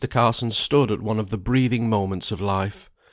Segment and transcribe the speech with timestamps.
[0.09, 2.89] Carson stood at one of the breathing moments of life.